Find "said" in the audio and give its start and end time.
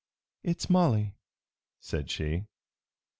1.79-2.09